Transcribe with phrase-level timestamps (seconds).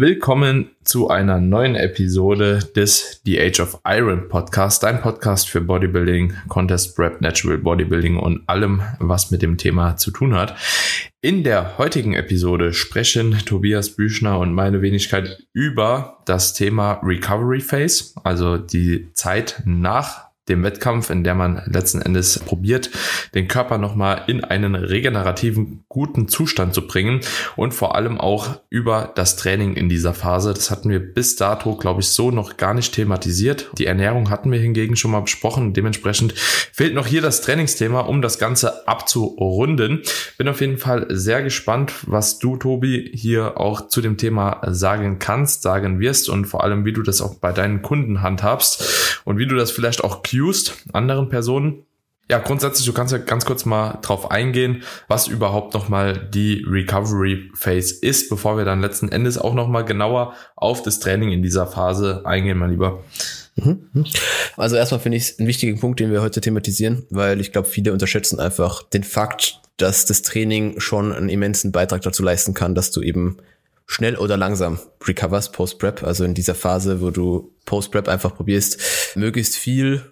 [0.00, 6.34] Willkommen zu einer neuen Episode des The Age of Iron Podcast, dein Podcast für Bodybuilding,
[6.46, 10.54] Contest Prep, Natural Bodybuilding und allem, was mit dem Thema zu tun hat.
[11.20, 18.12] In der heutigen Episode sprechen Tobias Büchner und meine Wenigkeit über das Thema Recovery Phase,
[18.22, 22.90] also die Zeit nach dem Wettkampf, in der man letzten Endes probiert,
[23.34, 27.20] den Körper nochmal in einen regenerativen, guten Zustand zu bringen
[27.56, 30.54] und vor allem auch über das Training in dieser Phase.
[30.54, 33.70] Das hatten wir bis dato, glaube ich, so noch gar nicht thematisiert.
[33.78, 35.72] Die Ernährung hatten wir hingegen schon mal besprochen.
[35.72, 40.02] Dementsprechend fehlt noch hier das Trainingsthema, um das Ganze abzurunden.
[40.36, 45.18] Bin auf jeden Fall sehr gespannt, was du, Tobi, hier auch zu dem Thema sagen
[45.18, 49.38] kannst, sagen wirst und vor allem, wie du das auch bei deinen Kunden handhabst und
[49.38, 51.84] wie du das vielleicht auch accused, anderen Personen.
[52.30, 57.50] Ja, grundsätzlich, du kannst ja ganz kurz mal drauf eingehen, was überhaupt nochmal die Recovery
[57.54, 61.66] Phase ist, bevor wir dann letzten Endes auch nochmal genauer auf das Training in dieser
[61.66, 63.02] Phase eingehen, mein Lieber.
[63.56, 64.04] Mhm.
[64.58, 67.66] Also erstmal finde ich es einen wichtigen Punkt, den wir heute thematisieren, weil ich glaube,
[67.66, 72.74] viele unterschätzen einfach den Fakt, dass das Training schon einen immensen Beitrag dazu leisten kann,
[72.74, 73.38] dass du eben
[73.86, 79.56] schnell oder langsam recoverst post-prep, also in dieser Phase, wo du post-prep einfach probierst, möglichst
[79.56, 80.02] viel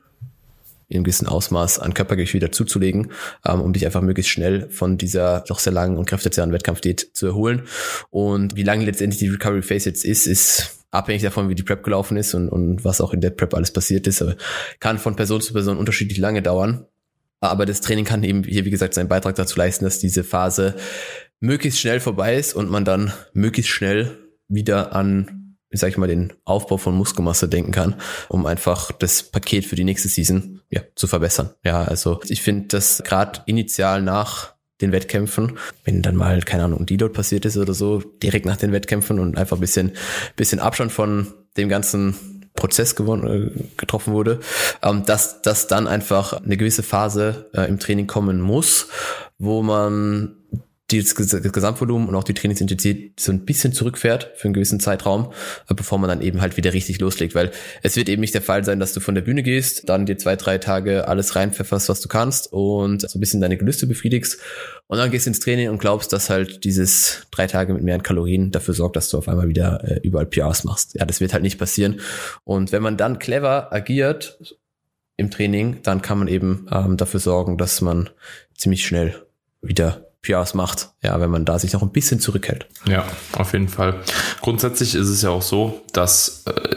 [0.89, 3.11] in einem gewissen Ausmaß an Körpergewicht wieder zuzulegen,
[3.45, 7.27] ähm, um dich einfach möglichst schnell von dieser doch sehr langen und kräftezehrenden Wettkampfdiät zu
[7.27, 7.63] erholen.
[8.11, 11.83] Und wie lange letztendlich die Recovery Phase jetzt ist, ist abhängig davon, wie die Prep
[11.83, 14.25] gelaufen ist und, und was auch in der Prep alles passiert ist.
[14.79, 16.87] Kann von Person zu Person unterschiedlich lange dauern.
[17.41, 20.75] Aber das Training kann eben hier, wie gesagt, seinen Beitrag dazu leisten, dass diese Phase
[21.41, 25.46] möglichst schnell vorbei ist und man dann möglichst schnell wieder an
[25.77, 27.95] sag ich mal, den Aufbau von Muskelmasse denken kann,
[28.29, 31.51] um einfach das Paket für die nächste Season ja, zu verbessern.
[31.65, 36.81] Ja, also ich finde, dass gerade initial nach den Wettkämpfen, wenn dann mal, keine Ahnung,
[36.81, 39.93] ein Deload passiert ist oder so, direkt nach den Wettkämpfen und einfach ein bisschen,
[40.37, 42.15] bisschen Abstand von dem ganzen
[42.57, 44.41] Prozess gewonnen, äh, getroffen wurde,
[44.83, 48.89] ähm, dass, dass dann einfach eine gewisse Phase äh, im Training kommen muss,
[49.39, 50.37] wo man
[50.89, 55.33] das Gesamtvolumen und auch die Trainingsintensität so ein bisschen zurückfährt für einen gewissen Zeitraum,
[55.69, 57.51] äh, bevor man dann eben halt wieder richtig loslegt, weil
[57.83, 60.17] es wird eben nicht der Fall sein, dass du von der Bühne gehst, dann dir
[60.17, 64.39] zwei, drei Tage alles reinpfefferst, was du kannst und so ein bisschen deine Gelüste befriedigst
[64.87, 68.53] und dann gehst ins Training und glaubst, dass halt dieses drei Tage mit mehr Kalorien
[68.53, 70.95] dafür sorgt, dass du auf einmal wieder äh, überall PRs machst.
[70.95, 72.01] Ja, das wird halt nicht passieren
[72.45, 74.39] und wenn man dann clever agiert
[75.17, 78.11] im Training, dann kann man eben ähm, dafür sorgen, dass man
[78.55, 79.17] ziemlich schnell
[79.63, 82.67] wieder PRs macht, ja, wenn man da sich noch ein bisschen zurückhält.
[82.87, 84.01] Ja, auf jeden Fall.
[84.41, 86.77] Grundsätzlich ist es ja auch so, dass äh,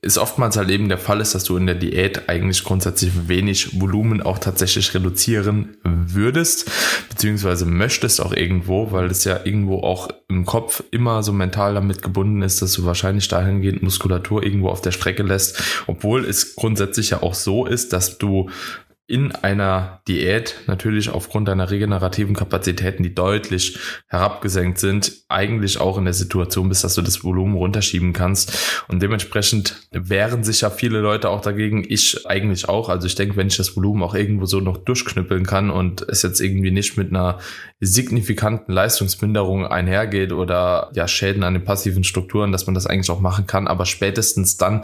[0.00, 3.80] es oftmals halt eben der Fall ist, dass du in der Diät eigentlich grundsätzlich wenig
[3.80, 6.70] Volumen auch tatsächlich reduzieren würdest,
[7.10, 12.00] beziehungsweise möchtest auch irgendwo, weil es ja irgendwo auch im Kopf immer so mental damit
[12.00, 17.10] gebunden ist, dass du wahrscheinlich dahingehend Muskulatur irgendwo auf der Strecke lässt, obwohl es grundsätzlich
[17.10, 18.48] ja auch so ist, dass du
[19.08, 26.04] in einer Diät natürlich aufgrund deiner regenerativen Kapazitäten, die deutlich herabgesenkt sind, eigentlich auch in
[26.04, 28.84] der Situation bist, dass du das Volumen runterschieben kannst.
[28.86, 31.86] Und dementsprechend wehren sich ja viele Leute auch dagegen.
[31.88, 32.90] Ich eigentlich auch.
[32.90, 36.20] Also ich denke, wenn ich das Volumen auch irgendwo so noch durchknüppeln kann und es
[36.20, 37.38] jetzt irgendwie nicht mit einer
[37.80, 43.20] signifikanten Leistungsminderung einhergeht oder ja Schäden an den passiven Strukturen, dass man das eigentlich auch
[43.20, 43.68] machen kann.
[43.68, 44.82] Aber spätestens dann,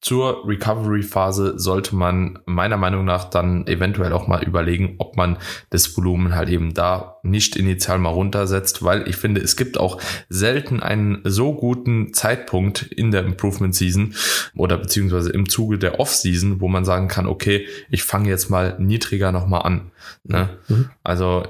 [0.00, 5.38] zur Recovery-Phase sollte man meiner Meinung nach dann eventuell auch mal überlegen, ob man
[5.70, 10.00] das Volumen halt eben da nicht initial mal runtersetzt, weil ich finde, es gibt auch
[10.28, 14.14] selten einen so guten Zeitpunkt in der Improvement Season
[14.54, 18.76] oder beziehungsweise im Zuge der Off-Season, wo man sagen kann, okay, ich fange jetzt mal
[18.78, 19.90] niedriger nochmal an.
[20.24, 20.48] Ne?
[20.68, 20.90] Mhm.
[21.02, 21.44] Also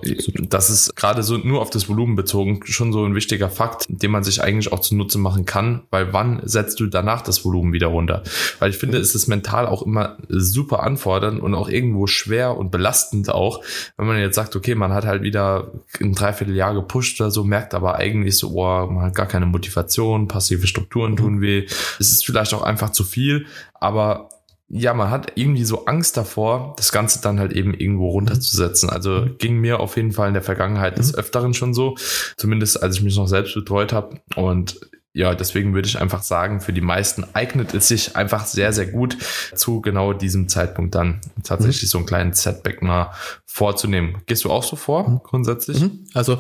[0.48, 4.10] das ist gerade so nur auf das Volumen bezogen schon so ein wichtiger Fakt, den
[4.10, 7.88] man sich eigentlich auch zunutze machen kann, weil wann setzt du danach das Volumen wieder
[7.88, 8.23] runter?
[8.58, 12.70] Weil ich finde, es ist mental auch immer super anfordernd und auch irgendwo schwer und
[12.70, 13.62] belastend auch,
[13.96, 17.75] wenn man jetzt sagt, okay, man hat halt wieder ein Dreivierteljahr gepusht oder so, merkt
[17.75, 21.40] aber eigentlich so, oh, man hat gar keine Motivation, passive Strukturen tun mhm.
[21.40, 21.67] weh.
[21.99, 24.29] Es ist vielleicht auch einfach zu viel, aber
[24.70, 28.90] ja, man hat irgendwie so Angst davor, das Ganze dann halt eben irgendwo runterzusetzen.
[28.90, 29.38] Also mhm.
[29.38, 31.19] ging mir auf jeden Fall in der Vergangenheit des mhm.
[31.19, 31.96] Öfteren schon so,
[32.37, 34.20] zumindest als ich mich noch selbst betreut habe.
[34.37, 34.79] Und
[35.14, 38.87] ja, deswegen würde ich einfach sagen, für die meisten eignet es sich einfach sehr, sehr
[38.87, 39.16] gut
[39.55, 41.88] zu genau diesem Zeitpunkt dann tatsächlich mhm.
[41.88, 43.12] so einen kleinen Setback mal
[43.46, 44.19] vorzunehmen.
[44.26, 45.20] Gehst du auch so vor, mhm.
[45.25, 45.81] grundsätzlich?
[45.81, 46.06] Mhm.
[46.14, 46.38] Also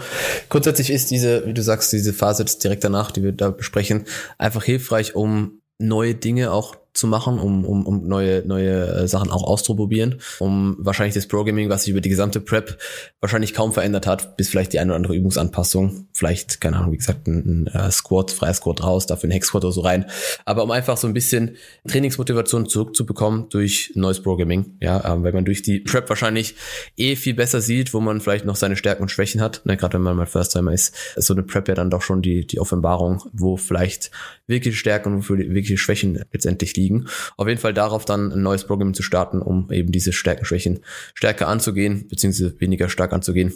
[0.48, 4.04] grundsätzlich ist diese, wie du sagst, diese Phase direkt danach, die wir da besprechen,
[4.36, 9.30] einfach hilfreich, um neue Dinge auch zu machen, um, um, um neue, neue äh, Sachen
[9.30, 12.78] auch auszuprobieren, um wahrscheinlich das Programming, was sich über die gesamte Prep
[13.20, 16.96] wahrscheinlich kaum verändert hat, bis vielleicht die eine oder andere Übungsanpassung, vielleicht, keine Ahnung, wie
[16.96, 20.06] gesagt, ein, ein äh, Squat, freier Squat raus, dafür ein Hex-Squat oder so rein,
[20.44, 21.56] aber um einfach so ein bisschen
[21.86, 26.56] Trainingsmotivation zurückzubekommen durch neues Programming, ja, ähm, weil man durch die Prep wahrscheinlich
[26.96, 29.94] eh viel besser sieht, wo man vielleicht noch seine Stärken und Schwächen hat, ne, gerade
[29.94, 31.26] wenn man mal First-Timer ist, ist.
[31.26, 34.10] So eine Prep ja dann doch schon die, die Offenbarung, wo vielleicht
[34.46, 37.06] wirklich Stärken und wirklich Schwächen letztendlich liegen.
[37.36, 40.80] Auf jeden Fall darauf dann ein neues Programm zu starten, um eben diese Stärken, Schwächen
[41.14, 43.52] stärker anzugehen, beziehungsweise weniger stark anzugehen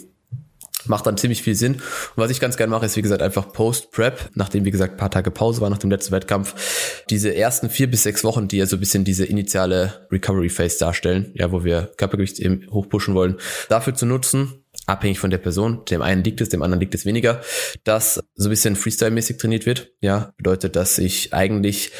[0.85, 1.75] macht dann ziemlich viel Sinn.
[1.75, 1.81] Und
[2.15, 5.11] was ich ganz gerne mache, ist wie gesagt einfach Post-Prep, nachdem wie gesagt ein paar
[5.11, 8.65] Tage Pause war nach dem letzten Wettkampf, diese ersten vier bis sechs Wochen, die ja
[8.65, 13.37] so ein bisschen diese initiale Recovery-Phase darstellen, ja, wo wir Körpergewicht eben hochpushen wollen,
[13.69, 15.85] dafür zu nutzen, abhängig von der Person.
[15.85, 17.41] Dem einen liegt es, dem anderen liegt es weniger,
[17.83, 19.91] dass so ein bisschen Freestyle-mäßig trainiert wird.
[20.01, 21.91] Ja, bedeutet, dass ich eigentlich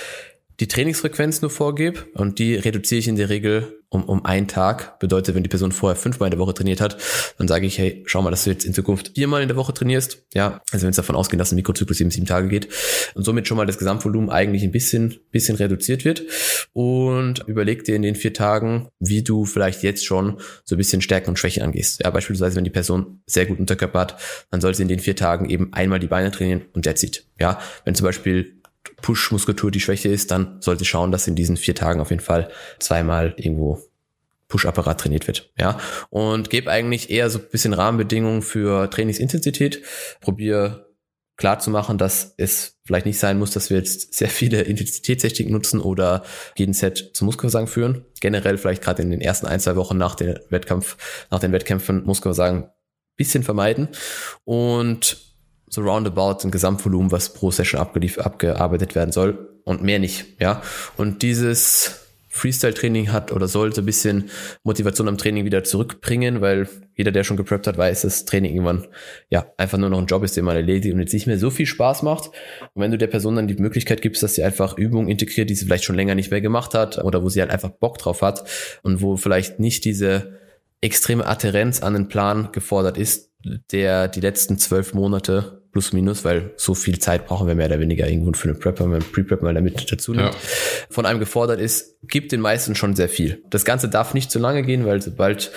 [0.60, 5.00] die Trainingsfrequenz nur vorgebe und die reduziere ich in der Regel um, um einen Tag.
[5.00, 6.98] Bedeutet, wenn die Person vorher fünfmal in der Woche trainiert hat,
[7.38, 9.74] dann sage ich, hey, schau mal, dass du jetzt in Zukunft viermal in der Woche
[9.74, 10.26] trainierst.
[10.34, 12.68] Ja, also wenn es davon ausgeht, dass ein Mikrozyklus sieben, sieben Tage geht
[13.14, 16.24] und somit schon mal das Gesamtvolumen eigentlich ein bisschen, bisschen reduziert wird
[16.74, 21.02] und überleg dir in den vier Tagen, wie du vielleicht jetzt schon so ein bisschen
[21.02, 22.02] Stärken und Schwächen angehst.
[22.04, 24.20] Ja, beispielsweise, wenn die Person sehr gut Unterkörper hat,
[24.50, 27.26] dann soll sie in den vier Tagen eben einmal die Beine trainieren und der zieht.
[27.40, 28.63] Ja, wenn zum Beispiel
[29.04, 32.50] Push-Muskulatur die Schwäche ist, dann sollte schauen, dass in diesen vier Tagen auf jeden Fall
[32.80, 33.80] zweimal irgendwo
[34.48, 35.52] Push-Apparat trainiert wird.
[35.58, 35.80] Ja,
[36.10, 39.84] und gebe eigentlich eher so ein bisschen Rahmenbedingungen für Trainingsintensität.
[40.22, 40.88] Probiere
[41.36, 45.52] klar zu machen, dass es vielleicht nicht sein muss, dass wir jetzt sehr viele Intensitätstechniken
[45.52, 46.24] nutzen oder
[46.56, 48.06] jeden Set zum Muskelversagen führen.
[48.22, 52.04] Generell vielleicht gerade in den ersten ein, zwei Wochen nach dem Wettkampf, nach den Wettkämpfen
[52.06, 52.70] Muskelversagen
[53.16, 53.90] bisschen vermeiden
[54.44, 55.33] und
[55.74, 60.62] so roundabout ein Gesamtvolumen, was pro Session abgearbeitet werden soll und mehr nicht, ja.
[60.98, 62.00] Und dieses
[62.30, 64.30] Freestyle-Training hat oder sollte ein bisschen
[64.64, 68.88] Motivation am Training wieder zurückbringen, weil jeder, der schon gepreppt hat, weiß, dass Training irgendwann
[69.30, 71.50] ja einfach nur noch ein Job ist, den man erledigt und jetzt nicht mehr so
[71.50, 72.28] viel Spaß macht.
[72.74, 75.56] Und wenn du der Person dann die Möglichkeit gibst, dass sie einfach Übungen integriert, die
[75.56, 78.22] sie vielleicht schon länger nicht mehr gemacht hat oder wo sie halt einfach Bock drauf
[78.22, 78.44] hat
[78.84, 80.40] und wo vielleicht nicht diese
[80.82, 83.32] extreme Adherenz an den Plan gefordert ist,
[83.72, 87.80] der die letzten zwölf Monate plus minus, weil so viel Zeit brauchen wir mehr oder
[87.80, 90.40] weniger irgendwo für eine Prep, wenn man Pre-Prep mal damit dazu nimmt, ja.
[90.90, 93.44] von einem gefordert ist, gibt den meisten schon sehr viel.
[93.50, 95.52] Das Ganze darf nicht zu lange gehen, weil sobald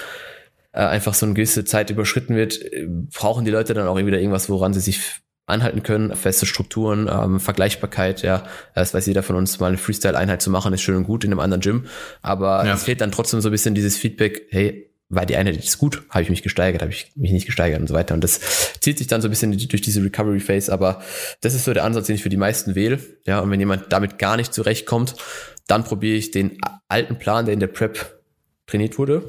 [0.73, 4.19] äh, einfach so eine gewisse Zeit überschritten wird, äh, brauchen die Leute dann auch wieder
[4.19, 5.01] irgendwas, woran sie sich
[5.45, 10.43] anhalten können, feste Strukturen, ähm, Vergleichbarkeit, ja, das weiß jeder von uns, mal eine Freestyle-Einheit
[10.43, 11.85] zu machen, ist schön und gut in einem anderen Gym,
[12.23, 12.75] aber ja.
[12.75, 15.79] es fehlt dann trotzdem so ein bisschen dieses Feedback, hey, war die eine, die ist
[15.79, 18.15] gut, habe ich mich gesteigert, habe ich mich nicht gesteigert und so weiter.
[18.15, 18.41] Und das
[18.81, 21.03] zieht sich dann so ein bisschen durch diese Recovery Phase, aber
[21.41, 22.99] das ist so der Ansatz, den ich für die meisten wähle.
[23.25, 25.15] Ja, und wenn jemand damit gar nicht zurechtkommt,
[25.69, 26.59] dann probiere ich den
[26.89, 28.21] alten Plan, der in der Prep
[28.67, 29.23] trainiert wurde,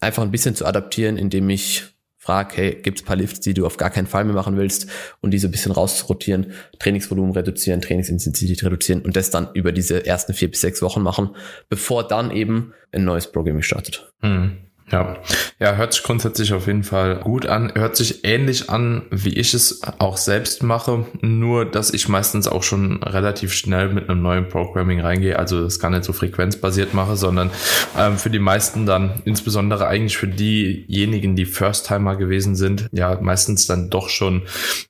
[0.00, 3.66] einfach ein bisschen zu adaptieren, indem ich frage, hey, gibt es paar Lifts, die du
[3.66, 4.88] auf gar keinen Fall mehr machen willst
[5.20, 10.32] und diese ein bisschen rausrotieren, Trainingsvolumen reduzieren, Trainingsintensität reduzieren und das dann über diese ersten
[10.32, 11.36] vier bis sechs Wochen machen,
[11.68, 14.10] bevor dann eben ein neues Programming startet.
[14.20, 14.56] Hm.
[14.90, 15.16] Ja,
[15.58, 17.72] ja, hört sich grundsätzlich auf jeden Fall gut an.
[17.74, 22.62] Hört sich ähnlich an, wie ich es auch selbst mache, nur dass ich meistens auch
[22.62, 27.16] schon relativ schnell mit einem neuen Programming reingehe, also das gar nicht so frequenzbasiert mache,
[27.16, 27.50] sondern
[27.98, 33.66] ähm, für die meisten dann, insbesondere eigentlich für diejenigen, die First-Timer gewesen sind, ja, meistens
[33.66, 34.42] dann doch schon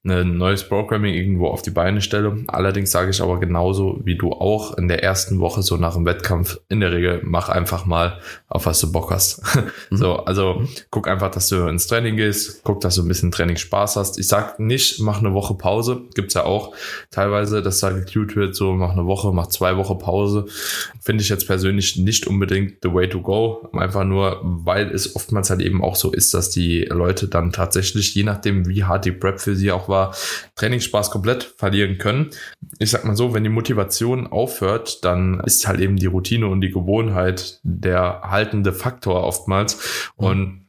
[0.04, 2.38] ein neues Programming irgendwo auf die Beine stelle.
[2.48, 6.04] Allerdings sage ich aber genauso wie du auch in der ersten Woche so nach dem
[6.04, 9.42] Wettkampf in der Regel, mach einfach mal, auf was du Bock hast.
[9.90, 9.96] Mhm.
[9.96, 13.56] So, also guck einfach, dass du ins Training gehst, guck, dass du ein bisschen Training
[13.56, 14.18] Spaß hast.
[14.18, 16.02] Ich sag nicht, mach eine Woche Pause.
[16.14, 16.74] Gibt's ja auch
[17.10, 20.46] teilweise, dass da gecued wird, so mach eine Woche, mach zwei Wochen Pause.
[21.00, 23.68] Finde ich jetzt persönlich nicht unbedingt the way to go.
[23.72, 28.14] Einfach nur, weil es oftmals halt eben auch so ist, dass die Leute dann tatsächlich,
[28.14, 30.14] je nachdem, wie hart die Prep für sie auch war,
[30.56, 32.30] Trainingsspaß komplett verlieren können.
[32.78, 36.60] Ich sag mal so, wenn die Motivation aufhört, dann ist halt eben die Routine und
[36.60, 39.73] die Gewohnheit der haltende Faktor oftmals
[40.16, 40.63] und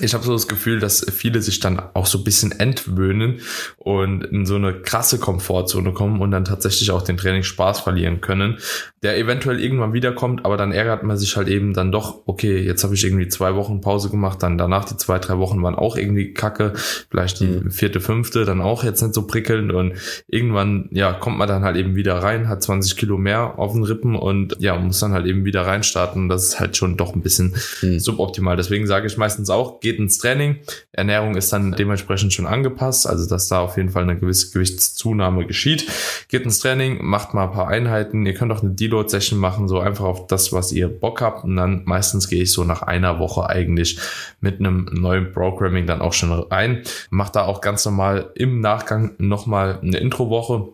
[0.00, 3.40] ich habe so das Gefühl, dass viele sich dann auch so ein bisschen entwöhnen
[3.76, 8.58] und in so eine krasse Komfortzone kommen und dann tatsächlich auch den Trainingsspaß verlieren können,
[9.02, 12.82] der eventuell irgendwann wiederkommt, aber dann ärgert man sich halt eben dann doch, okay, jetzt
[12.82, 15.96] habe ich irgendwie zwei Wochen Pause gemacht, dann danach die zwei, drei Wochen waren auch
[15.96, 16.72] irgendwie kacke,
[17.10, 17.70] vielleicht die mhm.
[17.70, 19.94] vierte, fünfte dann auch jetzt nicht so prickelnd und
[20.26, 23.84] irgendwann, ja, kommt man dann halt eben wieder rein, hat 20 Kilo mehr auf den
[23.84, 26.28] Rippen und ja, muss dann halt eben wieder reinstarten.
[26.28, 27.98] Das ist halt schon doch ein bisschen mhm.
[27.98, 28.56] suboptimal.
[28.56, 30.58] Deswegen sage ich meistens auch, auch, geht ins Training.
[30.92, 35.46] Ernährung ist dann dementsprechend schon angepasst, also dass da auf jeden Fall eine gewisse Gewichtszunahme
[35.46, 35.86] geschieht.
[36.28, 38.26] Geht ins Training, macht mal ein paar Einheiten.
[38.26, 41.44] Ihr könnt auch eine Deload-Session machen, so einfach auf das, was ihr Bock habt.
[41.44, 43.98] Und dann meistens gehe ich so nach einer Woche eigentlich
[44.40, 46.82] mit einem neuen Programming dann auch schon rein.
[47.10, 50.68] Macht da auch ganz normal im Nachgang nochmal eine Intro-Woche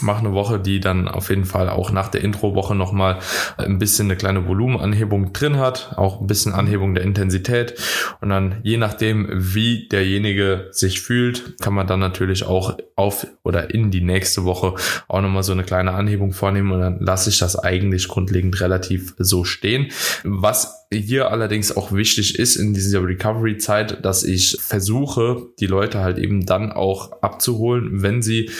[0.00, 3.18] mache eine Woche, die dann auf jeden Fall auch nach der Intro-Woche nochmal
[3.58, 7.74] ein bisschen eine kleine Volumenanhebung drin hat, auch ein bisschen Anhebung der Intensität
[8.20, 13.74] und dann je nachdem, wie derjenige sich fühlt, kann man dann natürlich auch auf oder
[13.74, 14.74] in die nächste Woche
[15.08, 19.14] auch nochmal so eine kleine Anhebung vornehmen und dann lasse ich das eigentlich grundlegend relativ
[19.18, 19.88] so stehen.
[20.24, 26.18] Was hier allerdings auch wichtig ist in dieser Recovery-Zeit, dass ich versuche, die Leute halt
[26.18, 28.50] eben dann auch abzuholen, wenn sie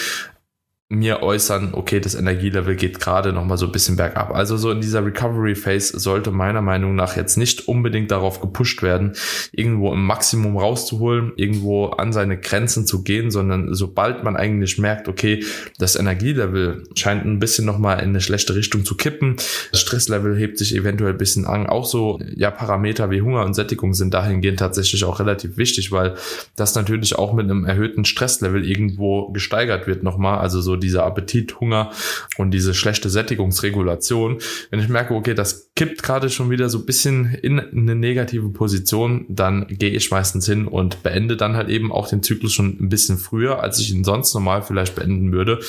[0.93, 4.35] mir äußern, okay, das Energielevel geht gerade noch so ein bisschen bergab.
[4.35, 8.83] Also so in dieser Recovery Phase sollte meiner Meinung nach jetzt nicht unbedingt darauf gepusht
[8.83, 9.15] werden,
[9.53, 15.09] irgendwo im Maximum rauszuholen, irgendwo an seine Grenzen zu gehen, sondern sobald man eigentlich merkt,
[15.09, 15.43] okay,
[15.79, 19.37] das Energielevel scheint ein bisschen noch in eine schlechte Richtung zu kippen,
[19.71, 21.67] das Stresslevel hebt sich eventuell ein bisschen an.
[21.67, 26.17] Auch so ja Parameter wie Hunger und Sättigung sind dahingehend tatsächlich auch relativ wichtig, weil
[26.55, 30.39] das natürlich auch mit einem erhöhten Stresslevel irgendwo gesteigert wird nochmal.
[30.39, 31.91] Also so dieser Appetit, Hunger
[32.37, 34.39] und diese schlechte Sättigungsregulation,
[34.71, 38.51] wenn ich merke, okay, das kippt gerade schon wieder so ein bisschen in eine negative
[38.51, 42.77] Position, dann gehe ich meistens hin und beende dann halt eben auch den Zyklus schon
[42.81, 45.61] ein bisschen früher, als ich ihn sonst normal vielleicht beenden würde.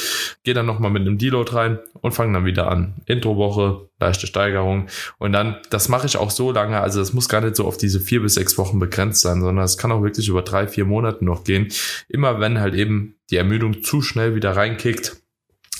[0.43, 2.95] Gehe dann nochmal mit einem Deload rein und fange dann wieder an.
[3.05, 4.87] Introwoche, leichte Steigerung.
[5.19, 7.77] Und dann, das mache ich auch so lange, also das muss gar nicht so auf
[7.77, 10.85] diese vier bis sechs Wochen begrenzt sein, sondern es kann auch wirklich über drei, vier
[10.85, 11.69] Monate noch gehen.
[12.09, 15.22] Immer wenn halt eben die Ermüdung zu schnell wieder reinkickt,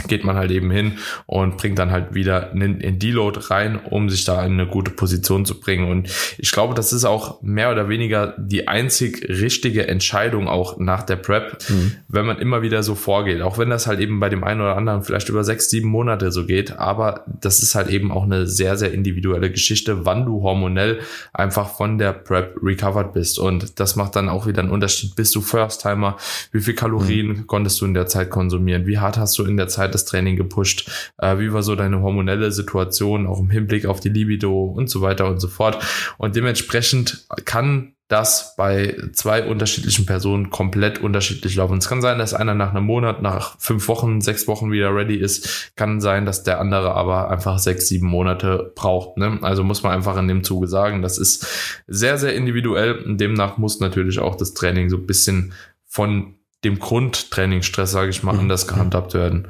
[0.07, 0.93] geht man halt eben hin
[1.27, 4.89] und bringt dann halt wieder einen, einen Deload rein, um sich da in eine gute
[4.89, 5.89] Position zu bringen.
[5.89, 6.09] Und
[6.39, 11.17] ich glaube, das ist auch mehr oder weniger die einzig richtige Entscheidung auch nach der
[11.17, 11.91] Prep, mhm.
[12.07, 13.43] wenn man immer wieder so vorgeht.
[13.43, 16.31] Auch wenn das halt eben bei dem einen oder anderen vielleicht über sechs, sieben Monate
[16.31, 16.79] so geht.
[16.79, 21.01] Aber das ist halt eben auch eine sehr, sehr individuelle Geschichte, wann du hormonell
[21.33, 23.38] einfach von der Prep recovered bist.
[23.38, 25.15] Und das macht dann auch wieder einen Unterschied.
[25.15, 26.17] Bist du First-Timer?
[26.51, 27.47] Wie viel Kalorien mhm.
[27.47, 28.88] konntest du in der Zeit konsumieren?
[28.88, 30.89] Wie hart hast du in der Zeit Zeit das Training gepusht?
[31.17, 35.01] Äh, wie war so deine hormonelle Situation, auch im Hinblick auf die Libido und so
[35.01, 35.83] weiter und so fort?
[36.17, 41.77] Und dementsprechend kann das bei zwei unterschiedlichen Personen komplett unterschiedlich laufen.
[41.79, 45.15] Es kann sein, dass einer nach einem Monat, nach fünf Wochen, sechs Wochen wieder ready
[45.15, 45.71] ist.
[45.75, 49.17] Kann sein, dass der andere aber einfach sechs, sieben Monate braucht.
[49.17, 49.39] Ne?
[49.41, 51.47] Also muss man einfach in dem Zuge sagen, das ist
[51.87, 53.03] sehr, sehr individuell.
[53.17, 55.53] Demnach muss natürlich auch das Training so ein bisschen
[55.87, 59.50] von dem Grundtrainingsstress, sage ich mal, anders gehandhabt werden.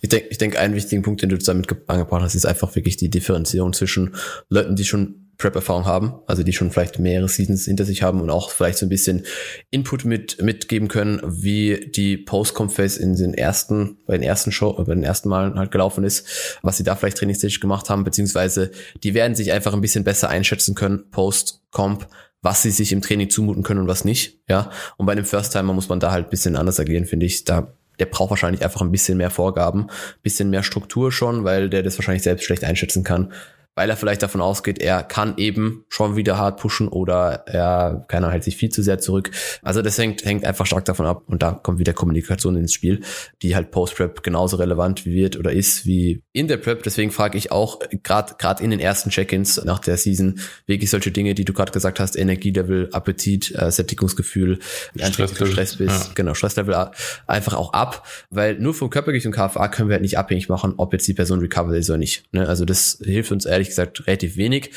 [0.00, 2.96] Ich denke, ich denke, einen wichtigen Punkt, den du damit angebracht hast, ist einfach wirklich
[2.96, 4.14] die Differenzierung zwischen
[4.50, 8.30] Leuten, die schon Prep-Erfahrung haben, also die schon vielleicht mehrere Seasons hinter sich haben und
[8.30, 9.24] auch vielleicht so ein bisschen
[9.70, 14.94] Input mit mitgeben können, wie die Post-Comp-Phase in den ersten, bei den ersten Show, bei
[14.94, 18.70] den ersten Malen halt gelaufen ist, was sie da vielleicht trainingstechnisch gemacht haben, beziehungsweise
[19.02, 22.06] die werden sich einfach ein bisschen besser einschätzen können, Post-Comp,
[22.44, 24.38] was sie sich im Training zumuten können und was nicht.
[24.48, 24.70] Ja.
[24.98, 27.44] Und bei einem First-Timer muss man da halt bisschen anders agieren, finde ich.
[27.44, 29.86] Da der braucht wahrscheinlich einfach ein bisschen mehr Vorgaben,
[30.22, 33.32] bisschen mehr Struktur schon, weil der das wahrscheinlich selbst schlecht einschätzen kann
[33.74, 38.24] weil er vielleicht davon ausgeht, er kann eben schon wieder hart pushen oder er kann
[38.24, 39.30] halt sich viel zu sehr zurück.
[39.62, 43.02] Also das hängt, hängt einfach stark davon ab und da kommt wieder Kommunikation ins Spiel,
[43.42, 46.82] die halt Post-Prep genauso relevant wird oder ist wie in der Prep.
[46.82, 51.10] Deswegen frage ich auch gerade gerade in den ersten Check-ins nach der Season wirklich solche
[51.10, 54.58] Dinge, die du gerade gesagt hast, Energielevel, Appetit, äh, Sättigungsgefühl,
[54.96, 56.12] Stresslevel, Stress bist, ja.
[56.14, 56.90] genau, Stresslevel
[57.26, 60.74] einfach auch ab, weil nur vom Körpergewicht und KFA können wir halt nicht abhängig machen,
[60.76, 62.24] ob jetzt die Person recovered ist oder nicht.
[62.32, 62.48] Ne?
[62.48, 64.70] Also das hilft uns ehrlich ehrlich gesagt relativ wenig.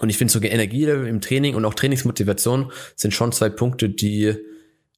[0.00, 4.34] Und ich finde sogar Energie im Training und auch Trainingsmotivation sind schon zwei Punkte, die,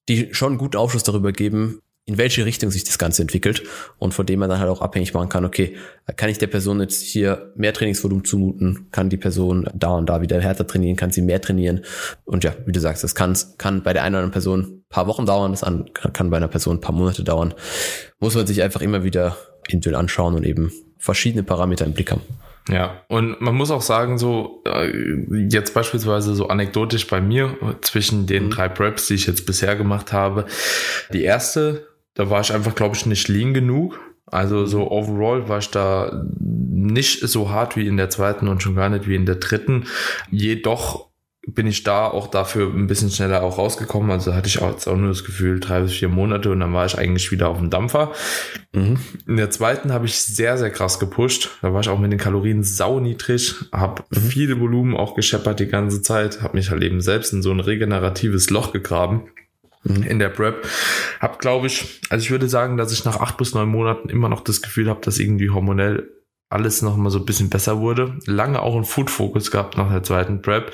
[0.09, 3.63] die schon guten Aufschluss darüber geben, in welche Richtung sich das Ganze entwickelt
[3.99, 5.77] und von dem man dann halt auch abhängig machen kann, okay,
[6.17, 10.23] kann ich der Person jetzt hier mehr Trainingsvolumen zumuten, kann die Person da und da
[10.23, 11.85] wieder härter trainieren, kann sie mehr trainieren
[12.25, 14.85] und ja, wie du sagst, das kann, kann bei der einen oder anderen Person ein
[14.89, 15.67] paar Wochen dauern, das
[16.15, 17.53] kann bei einer Person ein paar Monate dauern,
[18.21, 19.37] muss man sich einfach immer wieder
[19.69, 22.23] individuell anschauen und eben verschiedene Parameter im Blick haben.
[22.69, 24.93] Ja, und man muss auch sagen, so äh,
[25.49, 28.51] jetzt beispielsweise so anekdotisch bei mir zwischen den mhm.
[28.51, 30.45] drei Preps, die ich jetzt bisher gemacht habe.
[31.13, 33.99] Die erste, da war ich einfach, glaube ich, nicht lean genug.
[34.27, 38.75] Also so overall war ich da nicht so hart wie in der zweiten und schon
[38.75, 39.87] gar nicht wie in der dritten.
[40.31, 41.08] Jedoch
[41.55, 44.11] bin ich da auch dafür ein bisschen schneller auch rausgekommen.
[44.11, 46.75] Also hatte ich auch, jetzt auch nur das Gefühl, drei bis vier Monate und dann
[46.75, 48.13] war ich eigentlich wieder auf dem Dampfer.
[48.75, 48.99] Mhm.
[49.27, 51.51] In der zweiten habe ich sehr, sehr krass gepusht.
[51.63, 54.17] Da war ich auch mit den Kalorien sau niedrig, habe mhm.
[54.17, 57.61] viele Volumen auch gescheppert die ganze Zeit, habe mich halt eben selbst in so ein
[57.61, 59.29] regeneratives Loch gegraben
[59.85, 60.03] mhm.
[60.03, 60.67] in der Prep.
[61.19, 64.29] Hab, glaube ich, also ich würde sagen, dass ich nach acht bis neun Monaten immer
[64.29, 66.11] noch das Gefühl habe, dass irgendwie hormonell
[66.51, 68.19] alles noch mal so ein bisschen besser wurde.
[68.27, 70.73] Lange auch einen Food-Fokus gehabt nach der zweiten Prep.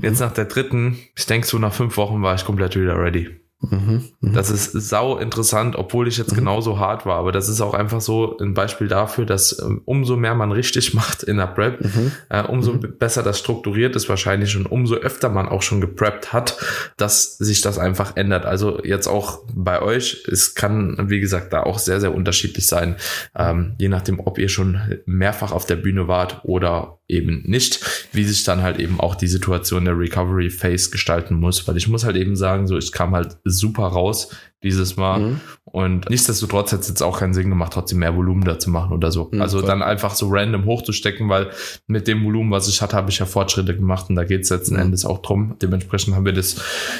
[0.00, 3.40] Jetzt nach der dritten, ich denke so nach fünf Wochen war ich komplett wieder ready.
[3.62, 4.32] Mhm, mh.
[4.32, 6.36] Das ist sau interessant, obwohl ich jetzt mhm.
[6.36, 7.18] genauso hart war.
[7.18, 10.94] Aber das ist auch einfach so ein Beispiel dafür, dass ähm, umso mehr man richtig
[10.94, 12.12] macht in der Prep, mhm.
[12.30, 12.96] äh, umso mhm.
[12.98, 16.56] besser das strukturiert ist wahrscheinlich und umso öfter man auch schon gepreppt hat,
[16.96, 18.46] dass sich das einfach ändert.
[18.46, 22.96] Also jetzt auch bei euch, es kann, wie gesagt, da auch sehr, sehr unterschiedlich sein,
[23.36, 28.24] ähm, je nachdem, ob ihr schon mehrfach auf der Bühne wart oder eben nicht, wie
[28.24, 32.04] sich dann halt eben auch die Situation der Recovery Phase gestalten muss, weil ich muss
[32.04, 34.30] halt eben sagen, so ich kam halt super raus
[34.62, 35.40] dieses Mal mhm.
[35.64, 38.92] und nichtsdestotrotz hat es jetzt auch keinen Sinn gemacht, trotzdem mehr Volumen da zu machen
[38.92, 39.30] oder so.
[39.32, 39.66] Mhm, also voll.
[39.66, 41.50] dann einfach so random hochzustecken, weil
[41.86, 44.50] mit dem Volumen, was ich hatte, habe ich ja Fortschritte gemacht und da geht es
[44.50, 44.82] letzten mhm.
[44.82, 45.56] Endes auch drum.
[45.62, 46.56] Dementsprechend haben wir das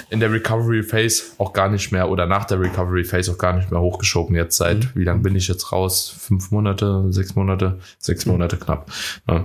[0.08, 3.52] in der Recovery Phase auch gar nicht mehr oder nach der Recovery Phase auch gar
[3.52, 4.90] nicht mehr hochgeschoben jetzt seit, mhm.
[4.94, 6.14] wie lange bin ich jetzt raus?
[6.18, 8.32] Fünf Monate, sechs Monate, sechs mhm.
[8.32, 8.90] Monate knapp.
[9.28, 9.44] Ja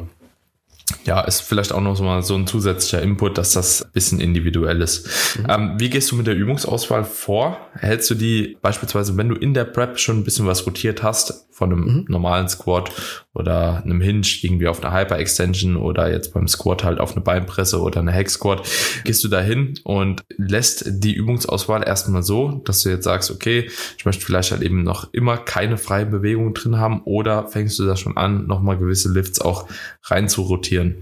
[1.06, 4.20] ja, ist vielleicht auch noch so mal so ein zusätzlicher Input, dass das ein bisschen
[4.20, 5.38] individuell ist.
[5.38, 5.48] Mhm.
[5.50, 7.58] Ähm, wie gehst du mit der Übungsauswahl vor?
[7.74, 11.48] Hältst du die beispielsweise, wenn du in der Prep schon ein bisschen was rotiert hast,
[11.56, 12.06] von einem mhm.
[12.10, 12.92] normalen Squat
[13.34, 17.80] oder einem Hinge irgendwie auf eine Hyper-Extension oder jetzt beim Squat halt auf eine Beinpresse
[17.80, 18.68] oder eine Hex-Squat,
[19.06, 23.70] gehst du da hin und lässt die Übungsauswahl erstmal so, dass du jetzt sagst, okay,
[23.98, 27.86] ich möchte vielleicht halt eben noch immer keine freie Bewegung drin haben oder fängst du
[27.86, 29.70] da schon an, nochmal gewisse Lifts auch
[30.04, 30.96] rein zu rotieren?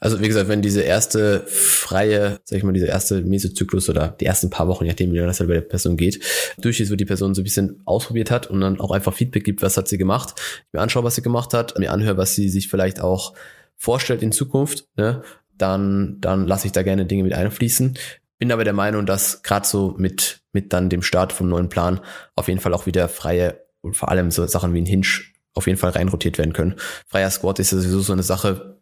[0.00, 4.26] Also wie gesagt, wenn diese erste freie, sag ich mal, dieser erste Mesozyklus oder die
[4.26, 6.22] ersten paar Wochen, nachdem wie das halt bei der Person geht,
[6.58, 9.44] durch ist, wo die Person so ein bisschen ausprobiert hat und dann auch einfach Feedback
[9.44, 10.34] gibt, was hat sie gemacht,
[10.66, 13.34] ich mir anschaue, was sie gemacht hat, mir anhöre, was sie sich vielleicht auch
[13.76, 15.22] vorstellt in Zukunft, ne,
[15.56, 17.98] dann, dann lasse ich da gerne Dinge mit einfließen.
[18.38, 22.00] Bin aber der Meinung, dass gerade so mit, mit dann dem Start vom neuen Plan
[22.34, 25.06] auf jeden Fall auch wieder freie und vor allem so Sachen wie ein Hinge
[25.54, 26.74] auf jeden Fall reinrotiert werden können.
[27.06, 28.75] Freier Squat ist ja sowieso so eine Sache,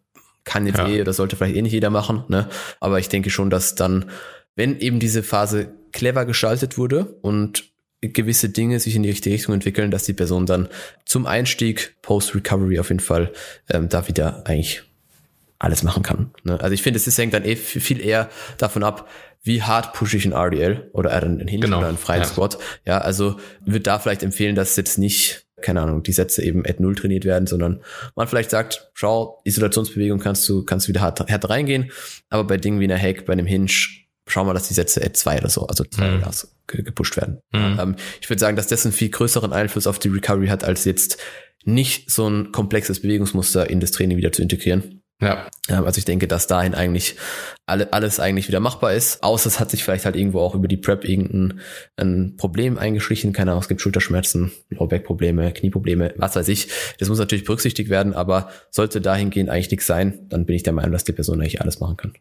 [0.45, 0.89] kann jetzt ja.
[0.89, 2.49] eh oder sollte vielleicht eh nicht jeder machen, ne?
[2.81, 4.11] Aber ich denke schon, dass dann,
[4.57, 7.65] wenn eben diese Phase clever gestaltet wurde und
[8.01, 10.69] gewisse Dinge sich in die richtige Richtung entwickeln, dass die Person dann
[11.07, 13.33] zum Einstieg Post-Recovery auf jeden Fall
[13.71, 14.83] ähm, da wieder eigentlich
[15.59, 16.31] alles machen kann.
[16.43, 16.61] Ne?
[16.61, 18.29] Also ich finde, es hängt dann eh viel eher
[18.59, 19.09] davon ab,
[19.43, 21.79] wie hart pushe ich ein RDL oder einen Hinge genau.
[21.79, 22.29] oder einen freien ja.
[22.29, 22.59] Squat.
[22.85, 26.79] Ja, also würde da vielleicht empfehlen, dass jetzt nicht keine Ahnung, die Sätze eben at
[26.79, 27.81] null trainiert werden, sondern
[28.15, 31.91] man vielleicht sagt, schau, Isolationsbewegung kannst du, kannst du wieder hart, hart reingehen,
[32.29, 33.71] aber bei Dingen wie einer Hack, bei einem Hinge,
[34.29, 36.85] schau mal, dass die Sätze at zwei oder so, also zwei mhm.
[36.85, 37.41] gepusht werden.
[37.53, 37.79] Mhm.
[37.81, 40.85] Ähm, ich würde sagen, dass das einen viel größeren Einfluss auf die Recovery hat, als
[40.85, 41.19] jetzt
[41.65, 45.03] nicht so ein komplexes Bewegungsmuster in das Training wieder zu integrieren.
[45.21, 45.49] Ja.
[45.69, 47.17] Also ich denke, dass dahin eigentlich
[47.67, 49.23] alle, alles eigentlich wieder machbar ist.
[49.23, 51.61] Außer es hat sich vielleicht halt irgendwo auch über die Prep irgendein
[51.97, 53.33] ein Problem eingeschlichen.
[53.33, 56.69] Keine Ahnung, es gibt Schulterschmerzen, Lowback-Probleme, Knieprobleme, was weiß ich.
[56.99, 60.73] Das muss natürlich berücksichtigt werden, aber sollte dahingehend eigentlich nichts sein, dann bin ich der
[60.73, 62.15] Meinung, dass die Person eigentlich alles machen kann.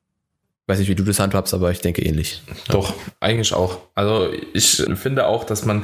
[0.66, 2.42] Weiß nicht, wie du das handhabst, aber ich denke ähnlich.
[2.70, 3.80] Doch, eigentlich auch.
[3.96, 5.84] Also ich finde auch, dass man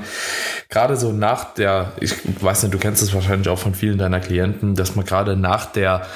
[0.69, 4.21] gerade so nach der, ich weiß nicht, du kennst es wahrscheinlich auch von vielen deiner
[4.21, 6.07] Klienten, dass man gerade nach der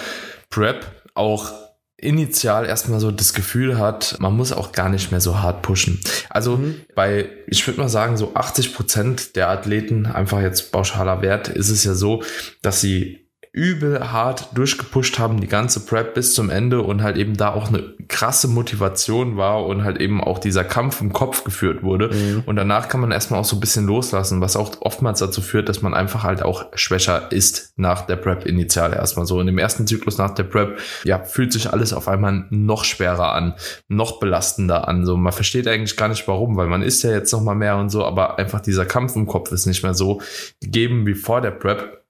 [0.53, 0.85] Prep
[1.15, 1.51] auch
[1.97, 5.99] initial erstmal so das Gefühl hat, man muss auch gar nicht mehr so hart pushen.
[6.29, 6.81] Also mhm.
[6.93, 11.69] bei, ich würde mal sagen, so 80 Prozent der Athleten, einfach jetzt pauschaler Wert, ist
[11.69, 12.21] es ja so,
[12.61, 13.22] dass sie
[13.53, 17.67] übel hart durchgepusht haben, die ganze Prep bis zum Ende und halt eben da auch
[17.67, 22.09] eine krasse Motivation war und halt eben auch dieser Kampf im Kopf geführt wurde.
[22.09, 22.43] Mhm.
[22.47, 25.69] Und danach kann man erstmal auch so ein bisschen loslassen, was auch oftmals dazu führt,
[25.69, 29.39] dass man einfach halt auch schwächer ist nach der Prep initial erstmal so.
[29.39, 33.33] In dem ersten Zyklus nach der Prep, ja, fühlt sich alles auf einmal noch schwerer
[33.33, 33.53] an,
[33.87, 35.05] noch belastender an.
[35.05, 37.77] So, man versteht eigentlich gar nicht warum, weil man ist ja jetzt noch mal mehr
[37.77, 40.21] und so, aber einfach dieser Kampf im Kopf ist nicht mehr so
[40.59, 42.02] gegeben wie vor der Prep.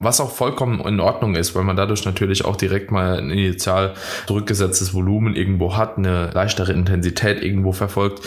[0.00, 3.94] Was auch vollkommen in Ordnung ist, weil man dadurch natürlich auch direkt mal ein initial
[4.26, 8.22] zurückgesetztes Volumen irgendwo hat, eine leichtere Intensität irgendwo verfolgt.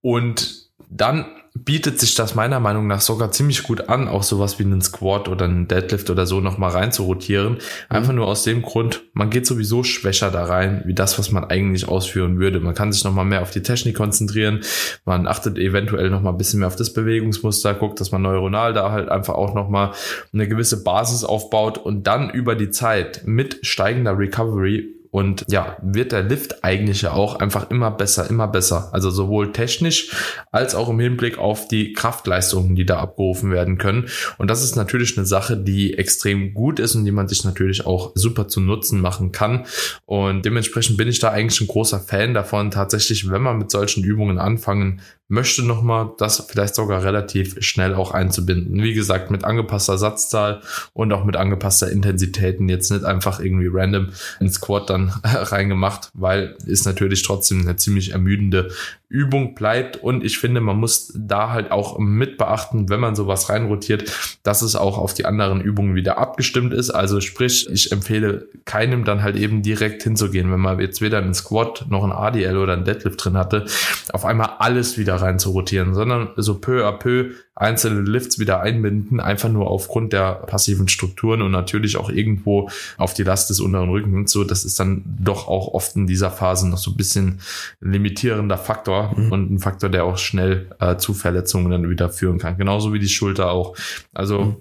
[0.00, 4.64] Und dann bietet sich das meiner Meinung nach sogar ziemlich gut an, auch sowas wie
[4.64, 7.58] einen Squat oder einen Deadlift oder so nochmal rein zu rotieren.
[7.90, 8.16] Einfach mhm.
[8.16, 11.88] nur aus dem Grund, man geht sowieso schwächer da rein, wie das, was man eigentlich
[11.88, 12.60] ausführen würde.
[12.60, 14.60] Man kann sich nochmal mehr auf die Technik konzentrieren.
[15.04, 18.90] Man achtet eventuell nochmal ein bisschen mehr auf das Bewegungsmuster, guckt, dass man neuronal da
[18.90, 19.92] halt einfach auch nochmal
[20.32, 26.10] eine gewisse Basis aufbaut und dann über die Zeit mit steigender Recovery und ja, wird
[26.12, 28.88] der Lift eigentlich ja auch einfach immer besser, immer besser.
[28.92, 30.10] Also sowohl technisch
[30.50, 34.08] als auch im Hinblick auf die Kraftleistungen, die da abgerufen werden können.
[34.38, 37.84] Und das ist natürlich eine Sache, die extrem gut ist und die man sich natürlich
[37.84, 39.66] auch super zu Nutzen machen kann.
[40.06, 44.02] Und dementsprechend bin ich da eigentlich ein großer Fan davon, tatsächlich, wenn man mit solchen
[44.04, 48.82] Übungen anfangen möchte, nochmal das vielleicht sogar relativ schnell auch einzubinden.
[48.82, 50.60] Wie gesagt, mit angepasster Satzzahl
[50.92, 54.08] und auch mit angepasster Intensitäten jetzt nicht einfach irgendwie random
[54.40, 58.68] ins Squat dann reingemacht, weil ist natürlich trotzdem eine ziemlich ermüdende
[59.12, 59.98] Übung bleibt.
[59.98, 64.10] Und ich finde, man muss da halt auch mit beachten, wenn man sowas reinrotiert,
[64.42, 66.90] dass es auch auf die anderen Übungen wieder abgestimmt ist.
[66.90, 71.34] Also sprich, ich empfehle keinem dann halt eben direkt hinzugehen, wenn man jetzt weder einen
[71.34, 73.66] Squat noch ein ADL oder ein Deadlift drin hatte,
[74.12, 78.60] auf einmal alles wieder rein zu rotieren, sondern so peu à peu einzelne Lifts wieder
[78.60, 83.60] einbinden, einfach nur aufgrund der passiven Strukturen und natürlich auch irgendwo auf die Last des
[83.60, 84.32] unteren Rückens.
[84.32, 87.40] So, das ist dann doch auch oft in dieser Phase noch so ein bisschen
[87.80, 89.32] limitierender Faktor mhm.
[89.32, 92.58] und ein Faktor, der auch schnell äh, zu Verletzungen dann wieder führen kann.
[92.58, 93.76] Genauso wie die Schulter auch.
[94.12, 94.56] Also mhm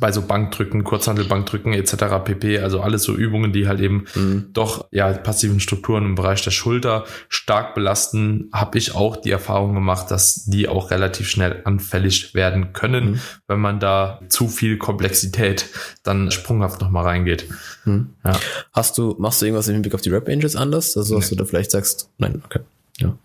[0.00, 2.24] bei so Bankdrücken, Kurzhandelbankdrücken etc.
[2.24, 2.58] pp.
[2.60, 4.50] Also alles so Übungen, die halt eben mhm.
[4.52, 9.74] doch ja passiven Strukturen im Bereich der Schulter stark belasten, habe ich auch die Erfahrung
[9.74, 13.20] gemacht, dass die auch relativ schnell anfällig werden können, mhm.
[13.48, 15.66] wenn man da zu viel Komplexität
[16.02, 17.46] dann sprunghaft nochmal reingeht.
[17.84, 18.10] Mhm.
[18.24, 18.32] Ja.
[18.72, 20.96] Hast du, machst du irgendwas im Hinblick auf die Rap Angels anders?
[20.96, 21.36] Also, dass nee.
[21.36, 22.60] du da vielleicht sagst, nein, okay.
[22.98, 23.16] Ja.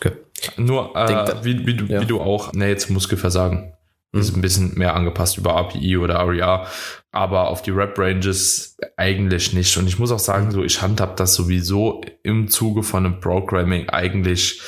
[0.00, 0.16] Okay.
[0.56, 2.00] Nur, äh, wie, wie, du, ja.
[2.00, 3.72] wie du auch, nee, jetzt Muskelversagen.
[4.12, 6.66] Ist ein bisschen mehr angepasst über API oder ARIA,
[7.12, 9.76] aber auf die Rap-Ranges eigentlich nicht.
[9.76, 13.88] Und ich muss auch sagen, so ich handhab das sowieso im Zuge von einem Programming
[13.88, 14.60] eigentlich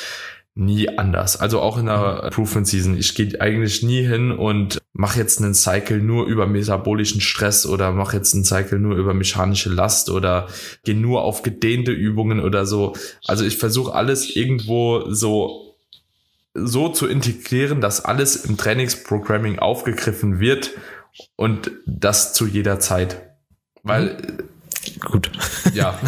[0.54, 1.40] nie anders.
[1.40, 2.96] Also auch in der Improvement Season.
[2.96, 7.92] Ich gehe eigentlich nie hin und mache jetzt einen Cycle nur über metabolischen Stress oder
[7.92, 10.48] mache jetzt einen Cycle nur über mechanische Last oder
[10.84, 12.94] gehe nur auf gedehnte Übungen oder so.
[13.26, 15.71] Also ich versuche alles irgendwo so
[16.54, 20.72] so zu integrieren, dass alles im Trainingsprogramming aufgegriffen wird
[21.36, 23.22] und das zu jeder Zeit.
[23.82, 24.48] Weil mhm.
[25.00, 25.30] Gut.
[25.74, 25.98] Ja.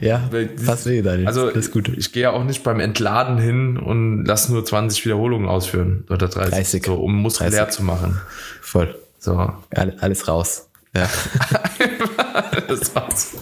[0.00, 1.26] ja, fast weh, Daniel.
[1.28, 1.88] Also, das ist gut.
[1.96, 6.28] ich gehe ja auch nicht beim Entladen hin und lass nur 20 Wiederholungen ausführen oder
[6.28, 6.86] 30, 30.
[6.86, 8.20] So, um Muskel leer zu machen.
[8.60, 8.96] Voll.
[9.18, 9.52] So.
[9.70, 10.70] Alles raus.
[10.94, 11.08] Ja.
[12.68, 13.34] das war's.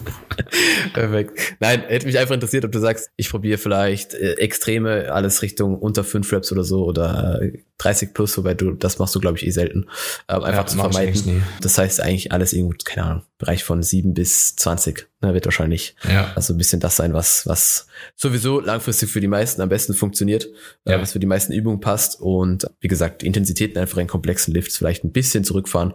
[0.92, 1.56] Perfekt.
[1.60, 5.78] Nein, hätte mich einfach interessiert, ob du sagst, ich probiere vielleicht äh, Extreme, alles Richtung
[5.78, 7.40] unter 5 Reps oder so oder
[7.78, 9.86] 30 plus, wobei du, das machst du, glaube ich, eh selten.
[10.28, 11.42] Ähm, einfach ja, zu vermeiden.
[11.60, 15.08] Das heißt eigentlich alles irgendwo, keine Ahnung, Bereich von 7 bis 20.
[15.20, 16.32] Ne, wird wahrscheinlich ja.
[16.34, 20.44] also ein bisschen das sein, was, was sowieso langfristig für die meisten am besten funktioniert,
[20.84, 20.96] äh, ja.
[20.96, 22.20] äh, was für die meisten Übungen passt.
[22.20, 25.94] Und wie gesagt, Intensitäten einfach in komplexen Lifts vielleicht ein bisschen zurückfahren.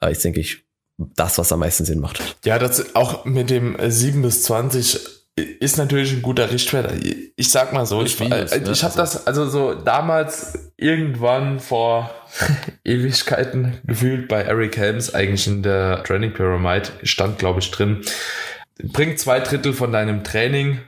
[0.00, 0.64] Äh, ich denke, ich
[1.16, 2.22] das, was am meisten Sinn macht.
[2.44, 6.92] Ja, das auch mit dem 7 bis 20 ist natürlich ein guter Richtwert.
[7.36, 11.58] Ich sag mal so, ich, ich, äh, ich, ich habe das also so damals irgendwann
[11.58, 12.10] vor
[12.84, 18.02] Ewigkeiten gefühlt bei Eric Helms eigentlich in der Training Pyramid stand, glaube ich, drin.
[18.82, 20.80] Bring zwei Drittel von deinem Training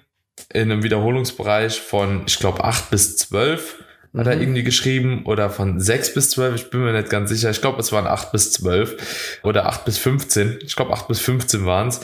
[0.53, 3.84] in einem Wiederholungsbereich von, ich glaube, 8 bis 12
[4.20, 4.42] hat er mhm.
[4.42, 7.50] irgendwie geschrieben, oder von 6 bis 12, ich bin mir nicht ganz sicher.
[7.50, 10.59] Ich glaube, es waren 8 bis 12 oder 8 bis 15.
[10.64, 12.00] Ich glaube, 8 bis 15 waren es.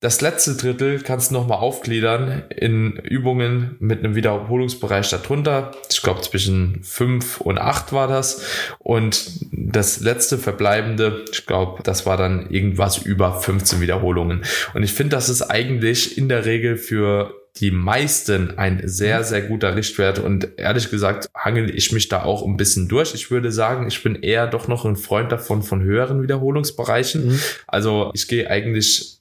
[0.00, 5.72] Das letzte Drittel kannst du nochmal aufgliedern in Übungen mit einem Wiederholungsbereich darunter.
[5.90, 8.44] Ich glaube, zwischen 5 und 8 war das.
[8.78, 14.44] Und das letzte verbleibende, ich glaube, das war dann irgendwas über 15 Wiederholungen.
[14.72, 19.42] Und ich finde, das ist eigentlich in der Regel für die meisten ein sehr, sehr
[19.42, 23.14] guter Richtwert und ehrlich gesagt hangel ich mich da auch ein bisschen durch.
[23.14, 27.28] Ich würde sagen, ich bin eher doch noch ein Freund davon von höheren Wiederholungsbereichen.
[27.28, 27.40] Mhm.
[27.66, 29.18] Also ich gehe eigentlich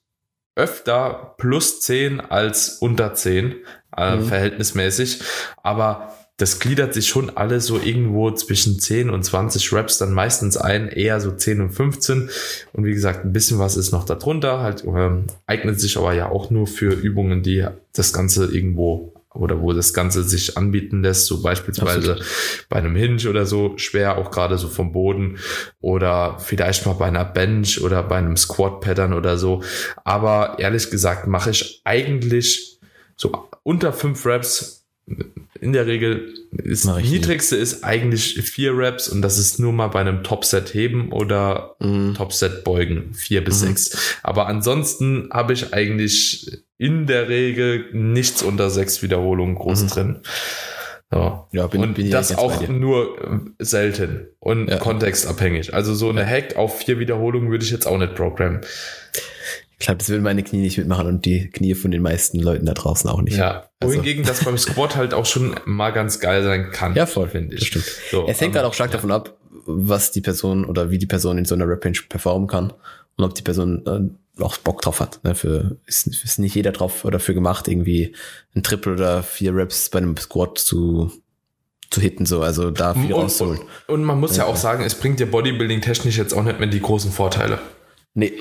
[0.56, 3.56] öfter plus 10 als unter 10
[3.96, 4.24] äh, mhm.
[4.26, 5.22] verhältnismäßig,
[5.62, 10.56] aber das gliedert sich schon alles so irgendwo zwischen 10 und 20 Reps dann meistens
[10.56, 12.30] ein, eher so 10 und 15.
[12.74, 16.30] Und wie gesagt, ein bisschen was ist noch darunter, halt ähm, eignet sich aber ja
[16.30, 21.26] auch nur für Übungen, die das Ganze irgendwo oder wo das Ganze sich anbieten lässt,
[21.26, 22.26] so beispielsweise Absolut.
[22.70, 25.38] bei einem Hinge oder so, schwer auch gerade so vom Boden
[25.80, 29.64] oder vielleicht mal bei einer Bench oder bei einem Squat-Pattern oder so.
[30.04, 32.80] Aber ehrlich gesagt mache ich eigentlich
[33.16, 34.77] so unter fünf Reps
[35.60, 37.62] in der Regel ist das niedrigste nie.
[37.62, 42.14] ist eigentlich vier Reps und das ist nur mal bei einem Topset heben oder mhm.
[42.16, 43.68] Topset beugen, vier bis mhm.
[43.68, 44.20] sechs.
[44.24, 49.88] Aber ansonsten habe ich eigentlich in der Regel nichts unter sechs Wiederholungen groß mhm.
[49.88, 50.20] drin.
[51.10, 51.48] So.
[51.54, 54.78] Ja, bin, und bin das auch nur selten und ja.
[54.78, 55.74] kontextabhängig.
[55.74, 58.62] Also so eine Hack auf vier Wiederholungen würde ich jetzt auch nicht programmen.
[59.80, 62.66] Ich glaube, das würden meine Knie nicht mitmachen und die Knie von den meisten Leuten
[62.66, 63.38] da draußen auch nicht.
[63.38, 63.70] Ja.
[63.80, 63.94] Also.
[63.94, 66.96] Wohingegen das beim Squat halt auch schon mal ganz geil sein kann.
[66.96, 67.68] Ja, voll, finde ich.
[67.68, 67.86] Stimmt.
[68.10, 68.94] So, es hängt halt auch stark ja.
[68.94, 72.74] davon ab, was die Person oder wie die Person in so einer Rap-Range performen kann
[73.18, 75.24] und ob die Person äh, auch Bock drauf hat.
[75.24, 75.36] Ne?
[75.36, 78.16] Für, ist, ist nicht jeder drauf oder für gemacht, irgendwie
[78.56, 81.12] ein Triple oder vier Raps bei einem Squat zu
[81.90, 83.62] zu hitten, so, also da viel und, rauszuholen.
[83.88, 84.44] Und man muss ja.
[84.44, 87.60] ja auch sagen, es bringt dir Bodybuilding technisch jetzt auch nicht mehr die großen Vorteile.
[88.18, 88.34] Nee.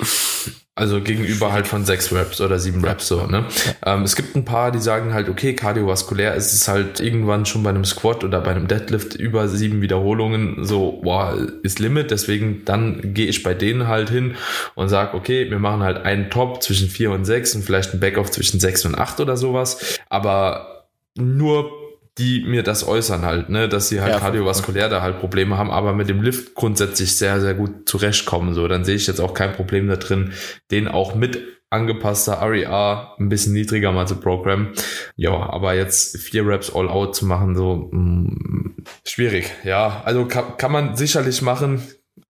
[0.74, 3.44] Also gegenüber halt von sechs Raps oder sieben Raps so, ne?
[3.84, 7.62] Ähm, es gibt ein paar, die sagen halt, okay, kardiovaskulär ist es halt irgendwann schon
[7.62, 12.64] bei einem Squat oder bei einem Deadlift über sieben Wiederholungen so, boah, ist Limit, deswegen
[12.64, 14.36] dann gehe ich bei denen halt hin
[14.76, 18.00] und sag, okay, wir machen halt einen Top zwischen vier und sechs und vielleicht ein
[18.00, 21.85] Backoff zwischen sechs und acht oder sowas, aber nur
[22.18, 25.70] die mir das äußern halt, ne, dass sie halt ja, kardiovaskulär da halt Probleme haben,
[25.70, 28.54] aber mit dem Lift grundsätzlich sehr, sehr gut zurechtkommen.
[28.54, 30.32] So, dann sehe ich jetzt auch kein Problem da drin,
[30.70, 34.72] den auch mit angepasster RER ein bisschen niedriger mal zu programmen.
[35.16, 39.52] Ja, aber jetzt vier Reps all out zu machen, so mh, mm, schwierig.
[39.64, 41.82] Ja, also kann, kann man sicherlich machen,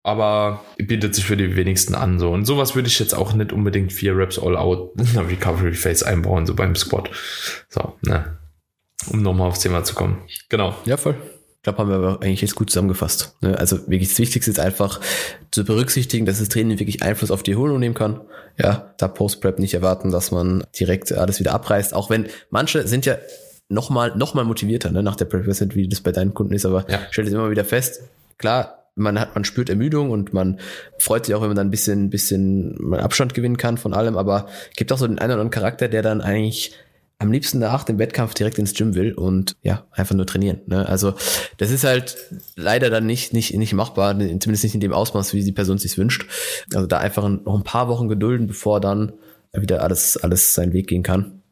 [0.02, 2.18] aber bietet sich für die wenigsten an.
[2.18, 2.30] So.
[2.30, 5.74] Und sowas würde ich jetzt auch nicht unbedingt vier Reps all out in der Recovery
[5.74, 7.10] Phase einbauen, so beim Squat.
[7.68, 8.36] So, ne
[9.08, 10.22] um nochmal aufs Thema zu kommen.
[10.48, 10.74] Genau.
[10.84, 11.16] Ja, voll.
[11.56, 13.36] Ich glaube, haben wir aber eigentlich jetzt gut zusammengefasst.
[13.40, 13.58] Ne?
[13.58, 15.00] Also wirklich das Wichtigste ist einfach
[15.50, 18.20] zu berücksichtigen, dass das Training wirklich Einfluss auf die Erholung nehmen kann.
[18.56, 21.92] Ja, da Post-Prep nicht erwarten, dass man direkt alles wieder abreißt.
[21.92, 23.16] Auch wenn manche sind ja
[23.68, 25.02] noch mal, noch mal motivierter ne?
[25.02, 27.00] nach der Prep, wie das bei deinen Kunden ist, aber ja.
[27.10, 28.02] stellt es immer wieder fest,
[28.38, 30.58] klar, man hat, man spürt Ermüdung und man
[30.98, 34.46] freut sich auch, wenn man dann ein bisschen, bisschen Abstand gewinnen kann von allem, aber
[34.74, 36.72] gibt auch so den einen oder anderen Charakter, der dann eigentlich
[37.18, 40.60] am liebsten nach dem Wettkampf direkt ins Gym will und ja, einfach nur trainieren.
[40.66, 40.86] Ne?
[40.86, 41.14] Also
[41.56, 42.16] das ist halt
[42.56, 45.96] leider dann nicht, nicht, nicht machbar, zumindest nicht in dem Ausmaß, wie die Person sich
[45.96, 46.26] wünscht.
[46.74, 49.12] Also da einfach noch ein paar Wochen gedulden, bevor dann
[49.52, 51.42] wieder alles, alles seinen Weg gehen kann,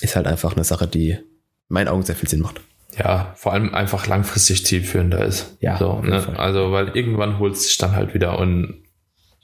[0.00, 1.24] ist halt einfach eine Sache, die in
[1.68, 2.60] meinen Augen sehr viel Sinn macht.
[2.98, 5.56] Ja, vor allem einfach langfristig zielführender ist.
[5.60, 6.36] Ja, so, ne?
[6.36, 8.82] also weil irgendwann holt es sich dann halt wieder und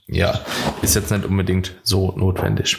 [0.06, 0.40] ja,
[0.82, 2.78] ist jetzt nicht unbedingt so notwendig.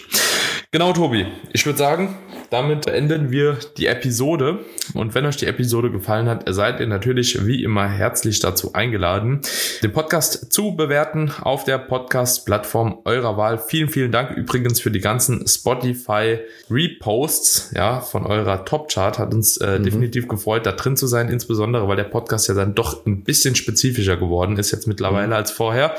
[0.71, 1.25] Genau, Tobi.
[1.53, 2.17] Ich würde sagen,
[2.55, 4.59] damit beenden wir die Episode.
[4.93, 9.41] Und wenn euch die Episode gefallen hat, seid ihr natürlich wie immer herzlich dazu eingeladen,
[9.83, 13.57] den Podcast zu bewerten auf der Podcast-Plattform eurer Wahl.
[13.57, 16.39] Vielen, vielen Dank übrigens für die ganzen Spotify
[16.71, 19.19] Reposts ja, von eurer Top-Chart.
[19.19, 19.83] Hat uns äh, mhm.
[19.83, 23.55] definitiv gefreut, da drin zu sein, insbesondere weil der Podcast ja dann doch ein bisschen
[23.55, 25.33] spezifischer geworden ist jetzt mittlerweile mhm.
[25.33, 25.95] als vorher.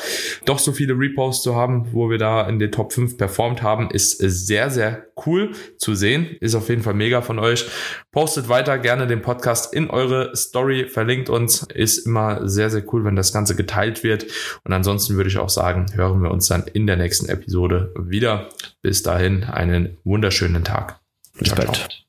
[0.47, 3.91] Doch so viele Reposts zu haben, wo wir da in den Top 5 performt haben,
[3.91, 7.67] ist sehr, sehr cool zu sehen ist auf jeden Fall mega von euch.
[8.13, 11.65] Postet weiter gerne den Podcast in eure Story, verlinkt uns.
[11.75, 14.27] Ist immer sehr, sehr cool, wenn das Ganze geteilt wird.
[14.65, 18.49] Und ansonsten würde ich auch sagen, hören wir uns dann in der nächsten Episode wieder.
[18.83, 21.01] Bis dahin einen wunderschönen Tag.
[21.39, 21.75] Bis bald.
[21.77, 22.06] Ciao.